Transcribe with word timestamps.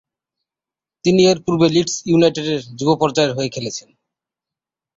তিনি 1.05 1.21
এর 1.25 1.37
পূর্বে 1.45 1.67
লিডস 1.75 1.95
ইউনাইটেডের 2.05 2.61
যুব 2.79 2.89
পর্যায়ের 3.01 3.35
হয়ে 3.37 3.53
খেলেছেন। 3.55 3.89